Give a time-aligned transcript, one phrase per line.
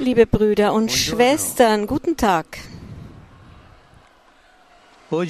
[0.00, 2.58] Liebe Brüder und Schwestern, guten Tag.
[5.10, 5.28] Das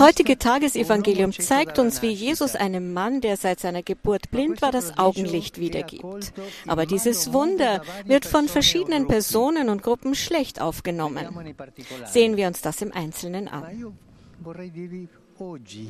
[0.00, 4.98] heutige Tagesevangelium zeigt uns, wie Jesus einem Mann, der seit seiner Geburt blind war, das
[4.98, 6.32] Augenlicht wiedergibt.
[6.66, 11.54] Aber dieses Wunder wird von verschiedenen Personen und Gruppen schlecht aufgenommen.
[12.04, 13.94] Sehen wir uns das im Einzelnen an.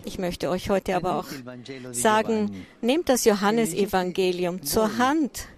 [0.04, 1.26] Ich möchte euch heute aber auch
[1.92, 5.48] sagen, nehmt das Johannesevangelium zur Hand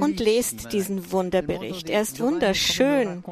[0.00, 0.68] und lest bellissimo.
[0.70, 1.90] diesen Wunderbericht.
[1.90, 3.24] Er ist wunderschön,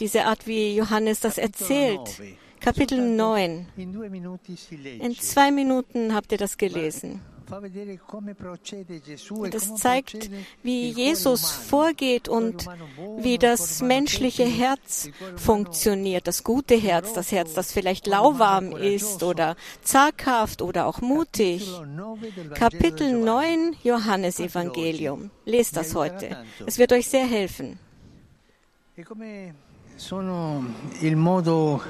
[0.00, 2.20] diese Art, wie Johannes das erzählt.
[2.60, 3.68] Kapitel 9.
[3.76, 5.04] In due minuti si legge.
[5.04, 7.20] In zwei Minuten habt ihr das gelesen.
[7.48, 7.70] Come
[9.76, 10.30] zeigt,
[10.62, 12.66] wie Jesus vorgeht und
[13.18, 19.56] wie das menschliche Herz funktioniert, das gute Herz, das Herz, das vielleicht lauwarm ist oder
[19.82, 21.66] zaghaft oder auch mutig.
[21.66, 23.24] Capitolo 9 del Vangelo Kapitel di Giovanni.
[23.24, 25.30] 9 Johannesevangelium.
[25.46, 26.36] Lest das heute.
[26.66, 27.78] Es wird euch sehr helfen.
[28.94, 29.54] E
[29.96, 30.64] sono
[31.00, 31.82] il modo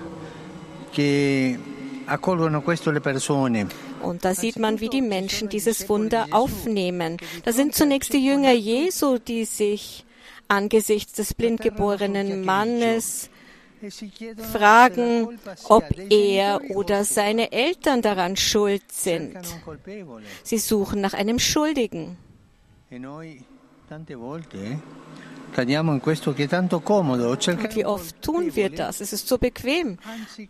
[0.93, 1.59] che
[2.05, 3.88] accolgono questo le persone.
[4.03, 7.17] Und da sieht man, wie die Menschen dieses Wunder aufnehmen.
[7.45, 10.05] Da sind zunächst die Jünger Jesu, die sich
[10.49, 13.31] angesichts des blindgeborenen Mannes
[13.81, 13.91] E
[14.53, 15.39] fragen,
[15.69, 19.39] ob er oder seine Eltern daran schuld sind.
[20.43, 22.17] Sie suchen nach einem Schuldigen.
[27.75, 29.01] Wie oft tun wir das?
[29.01, 29.99] Es ist so bequem,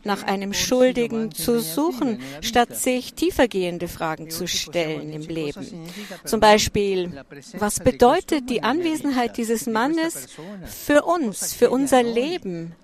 [0.05, 5.87] nach einem Schuldigen zu suchen, statt sich tiefergehende Fragen zu stellen im Leben.
[6.25, 7.13] Zum Beispiel,
[7.59, 10.27] was bedeutet die Anwesenheit dieses Mannes
[10.65, 12.03] für uns, für unser?
[12.03, 12.75] Leben?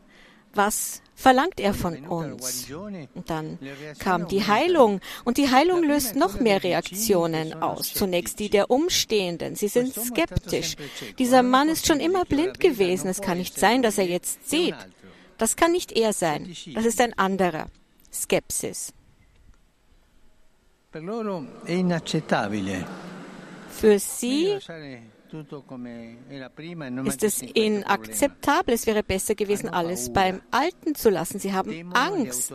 [0.54, 2.70] Was verlangt er von uns?
[2.70, 3.58] Und dann
[3.98, 4.44] kam die.
[4.46, 7.94] Heilung und die Heilung löst noch mehr Reaktionen aus.
[7.94, 9.56] Zunächst die der Umstehenden.
[9.56, 10.76] Sie sind skeptisch.
[11.18, 13.08] Dieser Mann ist schon immer blind gewesen.
[13.08, 14.76] Es kann nicht sein, dass er jetzt sieht.
[15.38, 16.54] Das kann nicht er sein.
[16.74, 17.66] Das ist ein anderer.
[18.12, 18.92] Skepsis.
[23.70, 24.58] Für sie
[25.34, 28.74] e ist es inakzeptabel.
[28.74, 31.40] Es wäre besser gewesen, alles beim Alten zu lassen.
[31.40, 32.52] Sie haben Angst.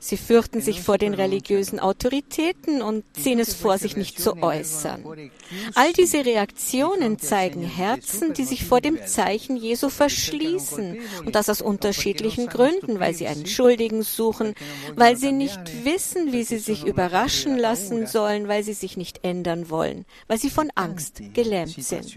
[0.00, 1.80] Sie fürchten sich vor den religiösen.
[1.80, 5.30] Autoritäten und ziehen es vor, sich nicht zu äußern.
[5.74, 10.98] All diese Reaktionen zeigen Herzen, die sich vor dem Zeichen Jesu verschließen.
[11.24, 14.54] Und das aus unterschiedlichen Gründen, weil sie einen Schuldigen suchen,
[14.96, 19.70] weil sie nicht wissen, wie sie sich überraschen lassen sollen, weil sie sich nicht ändern
[19.70, 22.16] wollen, weil sie von Angst Tanti gelähmt sind.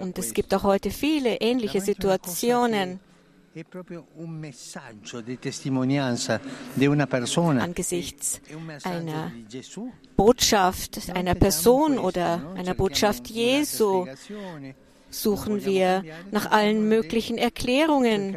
[0.00, 3.00] Und es gibt auch heute viele ähnliche Situationen.
[7.60, 8.40] angesichts
[8.84, 9.32] einer.
[10.16, 14.06] Botschaft einer Person oder einer Botschaft Jesu.
[15.22, 18.36] Suchen wir nach allen möglichen Erklärungen.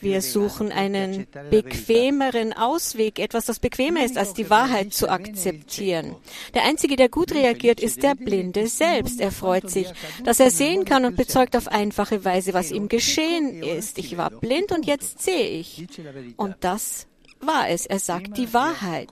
[0.00, 6.16] Wir suchen einen bequemeren Ausweg, etwas, das bequemer ist, als die Wahrheit zu akzeptieren.
[6.54, 9.20] Der Einzige, der gut reagiert, ist der Blinde selbst.
[9.20, 9.88] Er freut sich,
[10.24, 13.98] dass er sehen kann und bezeugt auf einfache Weise, was ihm geschehen ist.
[13.98, 15.86] Ich war blind und jetzt sehe ich.
[16.36, 17.06] Und das
[17.40, 17.86] war es.
[17.86, 19.08] Er sagt die Wahrheit.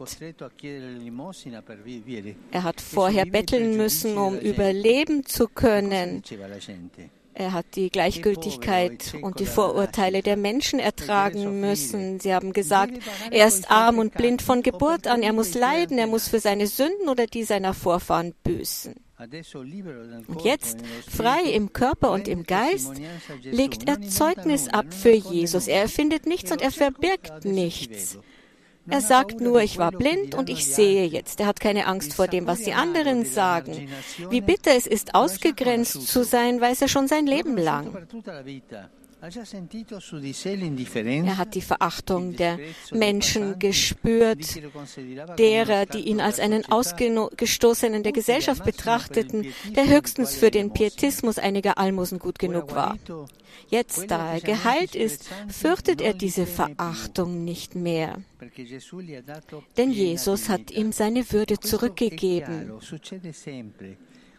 [2.51, 6.23] Er hat vorher betteln müssen, um überleben zu können.
[7.37, 12.21] Er hat die Gleichgültigkeit und die Vorurteile der Menschen ertragen müssen.
[12.21, 12.93] Sie haben gesagt,
[13.33, 16.69] er ist arm und blind von Geburt an, er muss leiden, er muss für seine
[16.69, 18.95] Sünden oder die seiner Vorfahren büßen.
[20.27, 22.93] Und jetzt, frei im Körper und im Geist,
[23.43, 25.69] legt er Zeugnis ab für Jesus.
[25.69, 28.19] Er erfindet nichts und er verbirgt nichts.
[28.89, 31.41] Er sagt nur, ich war blind und ich sehe jetzt.
[31.41, 33.89] Er hat keine Angst vor dem, was die anderen sagen.
[34.29, 38.06] Wie bitter es ist, ausgegrenzt zu sein, weiß er schon sein Leben lang.
[41.27, 42.59] Er hat die Verachtung der
[42.93, 44.61] Menschen gespürt,
[45.39, 46.65] derer, die ihn als einen.
[46.67, 52.99] Ausgestoßenen der Gesellschaft betrachteten, der höchstens für den Pietismus einiger Almosen gut genug war.
[53.69, 58.19] Jetzt, da er geheilt ist, fürchtet er diese Verachtung nicht mehr.
[59.77, 62.73] Denn Jesus hat ihm seine Würde zurückgegeben.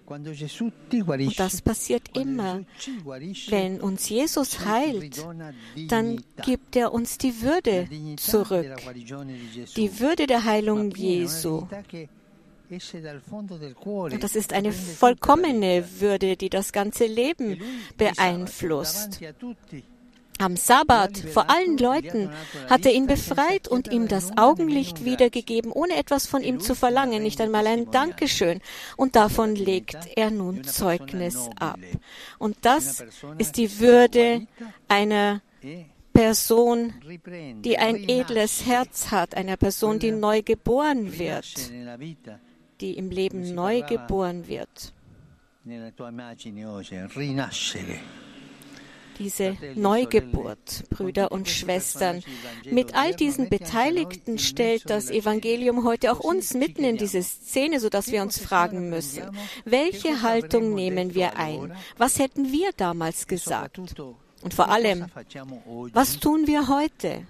[0.08, 2.64] Und das passiert immer.
[3.50, 5.26] Wenn uns Jesus heilt,
[5.88, 7.88] dann gibt er uns die Würde
[8.18, 8.68] zurück.
[9.76, 11.68] Die Würde der Heilung Jesu.
[12.70, 15.86] Und das ist eine vollkommene.
[16.00, 17.62] Würde, die das ganze Leben
[17.98, 19.20] beeinflusst.
[20.38, 22.30] Am Sabbat vor allen Leuten
[22.70, 27.24] hat er ihn befreit und ihm das Augenlicht wiedergegeben, ohne etwas von ihm zu verlangen,
[27.24, 28.60] nicht einmal ein Dankeschön.
[28.98, 31.80] Und davon legt er nun Zeugnis ab.
[32.38, 33.04] Und das
[33.38, 34.46] ist die Würde
[34.90, 35.42] einer
[36.14, 36.94] Person,
[37.64, 41.72] die ein edles Herz hat, einer Person, die neu geboren wird,
[42.82, 44.94] die im Leben neu geboren wird
[49.20, 52.24] diese Neugeburt, Brüder und Schwestern.
[52.70, 58.12] Mit all diesen Beteiligten stellt das Evangelium heute auch uns mitten in diese Szene, sodass
[58.12, 59.24] wir uns fragen müssen,
[59.66, 61.74] welche Haltung nehmen wir ein?
[61.98, 63.80] Was hätten wir damals gesagt?
[64.46, 65.06] Und vor allem,
[65.94, 67.26] was tun wir heute?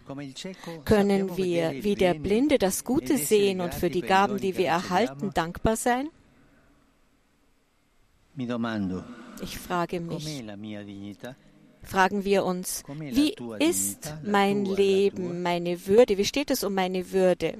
[0.83, 5.31] Können wir wie der Blinde das Gute sehen und für die Gaben, die wir erhalten,
[5.33, 6.09] dankbar sein?
[9.41, 10.43] Ich frage mich,
[11.85, 16.17] fragen wir uns, wie ist mein Leben, meine Würde?
[16.17, 17.57] Wie steht es um meine Würde?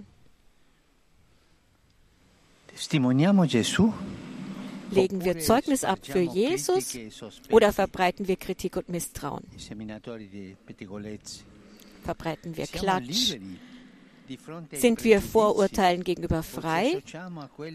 [4.91, 6.97] Legen wir Zeugnis ab für Jesus
[7.49, 9.43] oder verbreiten wir Kritik und Misstrauen?
[12.03, 13.37] Verbreiten wir Klatsch?
[14.71, 17.01] Sind wir Vorurteilen gegenüber frei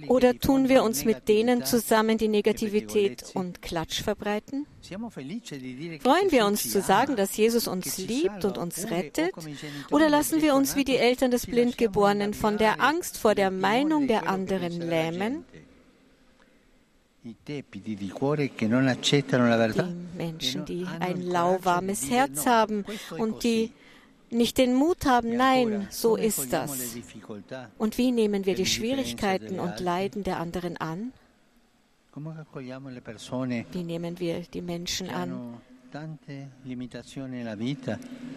[0.09, 4.67] oder tun wir uns mit denen zusammen, die Negativität und Klatsch verbreiten?
[4.83, 9.33] Freuen wir uns zu sagen, dass Jesus uns liebt und uns rettet?
[9.91, 14.09] Oder lassen wir uns wie die Eltern des Blindgeborenen von der Angst vor der Meinung
[14.09, 15.45] der anderen lähmen?
[17.23, 17.37] Die
[20.17, 22.87] Menschen, die ein lauwarmes Herz haben
[23.19, 23.73] und die
[24.31, 26.97] nicht den Mut haben, nein, so ist das.
[27.79, 31.13] Und wie nehmen wir die Schwierigkeiten und Leiden der anderen an?
[32.15, 35.55] Wie nehmen wir die Menschen an,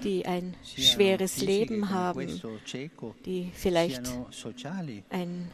[0.03, 2.41] die ein schweres Leben haben,
[3.25, 4.01] die vielleicht
[5.09, 5.49] ein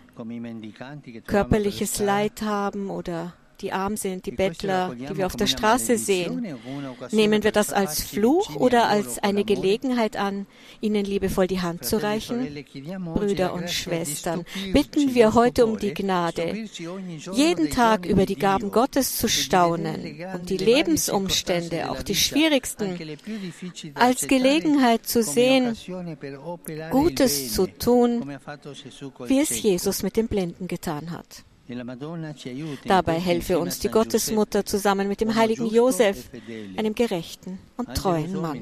[1.26, 6.46] körperliches Leid haben oder die arm sind, die Bettler, die wir auf der Straße sehen.
[7.12, 10.46] Nehmen wir das als Fluch oder als eine Gelegenheit an,
[10.82, 12.66] ihnen liebevoll die Hand zu reichen?
[13.14, 16.66] Brüder und Schwestern, bitten wir heute um die Gnade,
[17.34, 23.00] jeden Tag über die Gaben Gottes zu staunen und die Lebensumstände, auch die schwierigsten,
[23.96, 25.76] als Gelegenheit zu sehen,
[26.92, 28.40] Gutes zu tun,
[29.26, 31.44] wie es Jesus mit dem Blinden getan hat.
[32.86, 36.30] Dabei helfe uns die Gottesmutter zusammen mit dem heiligen Josef,
[36.76, 38.58] einem gerechten und treuen Mann.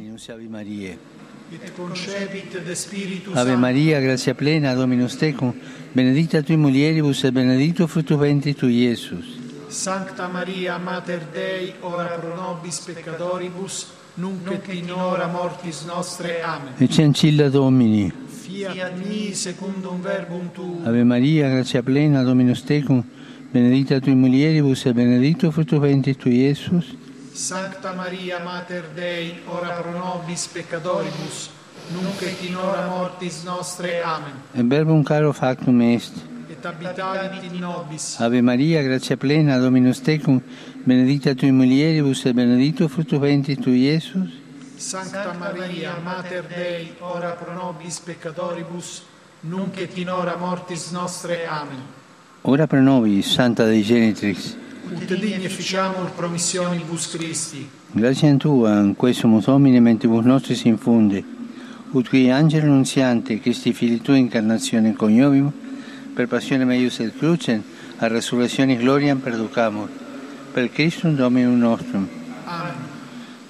[3.33, 5.54] Ave Maria, grazia plena, Dominus tecum,
[5.94, 9.25] benedicta tui mulieribus et benedictus fructus ventris tui, Iesus.
[9.69, 16.42] Sancta Maria, Mater Dei, ora pro nobis peccatoribus, nunc et in hora mortis nostre.
[16.42, 16.74] Amen.
[16.77, 18.12] Ecce ancilla Domini.
[18.48, 20.88] Fiat mi secundum verbum tuum.
[20.88, 23.04] Ave Maria, grazia plena, Dominus tecum,
[23.52, 26.96] benedicta tui mulieribus et benedictus fructus ventris tui, Iesus.
[27.34, 31.50] Sancta Maria, Mater Dei, ora pro nobis peccatoribus,
[31.92, 34.02] nunc et in hora mortis nostre.
[34.02, 34.40] Amen.
[34.56, 36.16] Et verbum caro factum est.
[36.50, 38.16] Et habitavit in nobis.
[38.22, 40.40] Ave Maria, grazia plena, Dominus tecum,
[40.86, 44.47] benedicta tui mulieribus et benedictus fructus ventris tui, Iesus.
[44.77, 49.01] Sancta Maria, Mater Dei, ora pro nobis peccatoribus,
[49.41, 51.47] nunc et in hora mortis nostre.
[51.47, 51.81] Amen.
[52.44, 54.55] Ora pro nobis, Santa Dei Genitrix,
[54.89, 57.67] Ut digni ficiamur promissionibus Christi.
[57.91, 61.24] gratia tua, in questo Domine mentibus nostris infunde,
[61.91, 65.51] ut qui angelo nunziante, Christi fili tua incarnazione coniovimo,
[66.13, 67.63] per passione meius et crucem,
[67.98, 69.89] a resurrezione gloriam perducamur.
[70.53, 72.16] Per Christum Dominum nostrum.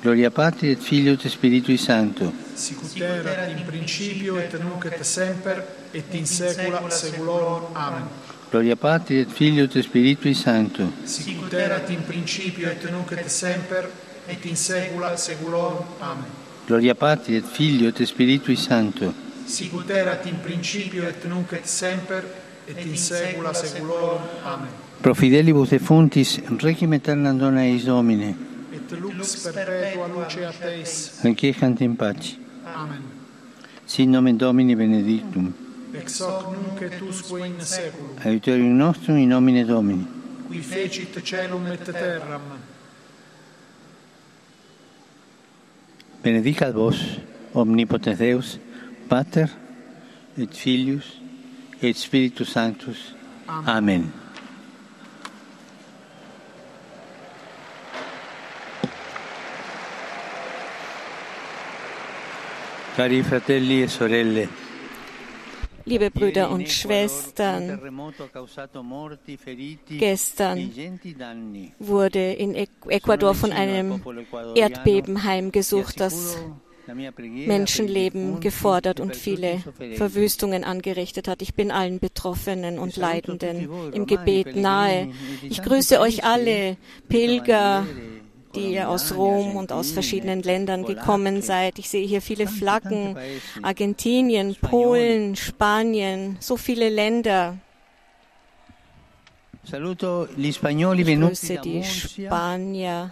[0.08, 2.32] Gloria Patri et Filio et Spiritui Sancto.
[2.54, 5.62] Sicut erat in principio et nunc et semper
[5.92, 7.64] et in saecula saeculorum.
[7.74, 8.08] Amen.
[8.50, 10.94] Gloria Patri et Filio et Spiritui Sancto.
[11.04, 13.90] Sicut erat in principio et nunc et semper
[14.30, 15.84] et in saecula saeculorum.
[16.00, 16.32] Amen.
[16.68, 19.14] Gloria Patri et Filio et Spiritui Sancto.
[19.44, 22.24] Sicut erat in principio et nunc et semper
[22.66, 24.24] et in saecula saeculorum.
[24.46, 24.70] Amen.
[25.02, 28.47] Pro fidelibus defuntis, requiem aeternam dona eis Domine,
[29.18, 31.20] lux perpetua luce a Teis.
[31.24, 32.38] Requiescant in pace.
[32.66, 33.02] Amen.
[33.86, 35.54] Sin nomen Domini benedictum.
[35.94, 38.18] Ex hoc nunc et usque in seculum.
[38.24, 40.06] Aiuterium nostrum in nomine Domini.
[40.50, 42.42] Qui fecit celum et terram.
[46.24, 46.98] Benedicat vos,
[47.54, 48.60] omnipotens Deus,
[49.08, 49.48] Pater
[50.38, 51.22] et Filius
[51.82, 53.16] et Spiritus Sanctus.
[53.48, 53.70] Amen.
[53.70, 54.12] Amen.
[65.86, 67.80] Liebe Brüder und Schwestern,
[69.88, 70.72] gestern
[71.78, 74.02] wurde in Ecuador von einem
[74.56, 76.38] Erdbeben heimgesucht, das
[76.88, 79.62] Menschenleben gefordert und viele
[79.96, 81.44] Verwüstungen angerichtet hat.
[81.44, 85.10] Ich bin allen Betroffenen und Leidenden im Gebet nahe.
[85.44, 86.78] Ich grüße euch alle,
[87.10, 87.86] Pilger,
[88.56, 91.80] die ihr aus Rom und aus verschiedenen Ländern gekommen seid.
[91.80, 93.18] Ich sehe hier viele Flaggen,
[93.62, 97.58] Argentinien, Polen, Spanien, so viele Länder.
[99.64, 103.12] Ich grüße die Spanier,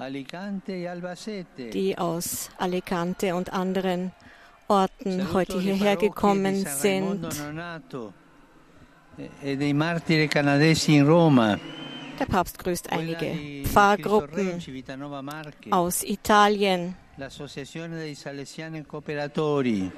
[1.74, 4.13] die aus Alicante und anderen
[4.68, 7.27] Orten heute hierher gekommen sind.
[12.19, 14.62] Der Papst grüßt einige Pfarrgruppen
[15.72, 16.95] aus Italien.
[17.17, 19.89] l'Associazione dei Salesiani Cooperatori,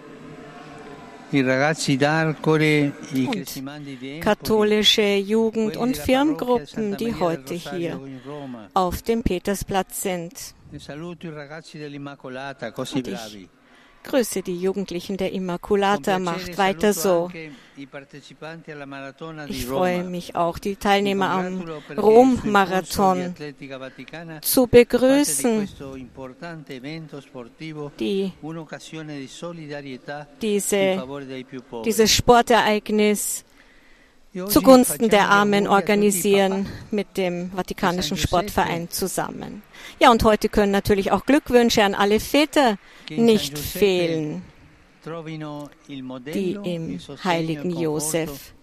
[1.31, 8.00] i ragazzi d'Arcore, i Und Crescimandi di Empoli, katholische Jugend- und Firmengruppen, die heute hier
[8.74, 10.53] auf dem Petersplatz sind.
[10.71, 13.50] E saluto i ragazzi dell'Immacolata, così bravi.
[14.04, 17.30] Grüße die Jugendlichen der Immaculata, macht weiter so.
[19.48, 21.63] Ich freue mich auch, die Teilnehmer am
[21.96, 23.36] Rom-Marathon
[24.42, 25.70] zu begrüßen,
[28.00, 28.32] die
[30.42, 31.04] diese,
[31.86, 33.46] dieses Sportereignis
[34.46, 38.17] zugunsten der Armen organisieren mit dem Vatikanischen.
[38.17, 39.63] Sportverein zusammen.
[40.00, 42.77] Ja, und heute können natürlich auch Glückwünsche an alle Väter
[43.10, 44.44] nicht fehlen,
[45.06, 48.53] die im sostegno, heiligen Josef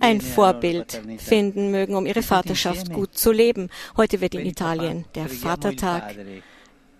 [0.00, 3.70] ein Vorbild finden mögen, um ihre Vaterschaft gut zu leben.
[3.96, 6.16] Heute wird in Italien der Vatertag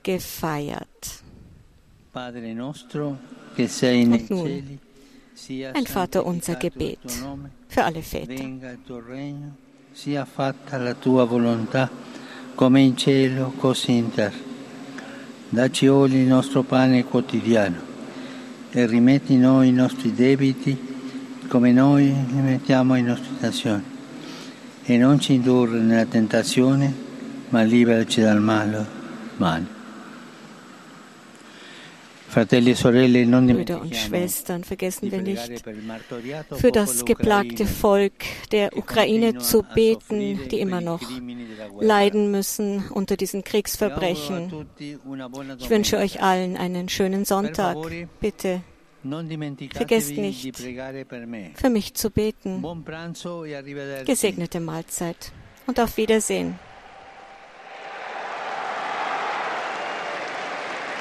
[0.02, 1.22] gefeiert.
[2.14, 2.34] Und
[4.30, 4.80] nun
[5.38, 6.98] Vaterunser santificato il Gebet
[7.68, 8.26] für alle Väter.
[8.26, 9.54] venga il tuo regno,
[9.92, 11.88] sia fatta la tua volontà,
[12.54, 14.36] come in cielo, così in terra.
[15.48, 17.76] Dacci oggi il nostro pane quotidiano
[18.70, 20.76] e rimetti noi i nostri debiti,
[21.46, 23.84] come noi rimettiamo ai nostri tentazioni.
[24.82, 26.92] E non ci indurre nella tentazione,
[27.50, 28.86] ma liberaci dal male.
[29.36, 29.77] male.
[32.44, 35.64] Brüder und Schwestern, vergessen wir nicht,
[36.52, 38.12] für das geplagte Volk
[38.52, 41.00] der Ukraine zu beten, die immer noch
[41.80, 44.66] leiden müssen unter diesen Kriegsverbrechen.
[45.58, 47.76] Ich wünsche euch allen einen schönen Sonntag.
[48.20, 48.62] Bitte
[49.72, 50.56] Vergesst nicht,
[51.54, 52.64] für mich zu beten.
[52.64, 54.04] E.
[54.04, 55.32] Gesegnete Mahlzeit
[55.66, 56.58] und auf Wiedersehen.